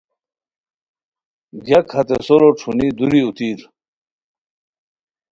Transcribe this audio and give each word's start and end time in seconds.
گیاک 1.65 1.87
ہتے 1.95 2.17
سورو 2.25 2.49
ݯھونی 2.59 2.87
دُوری 2.97 3.21
اوتیر 3.25 3.59